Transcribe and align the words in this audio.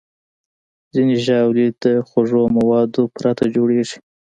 ځینې 0.93 1.15
ژاولې 1.25 1.67
د 1.83 1.85
خوږو 2.07 2.43
موادو 2.57 3.01
پرته 3.15 3.43
جوړېږي. 3.55 3.97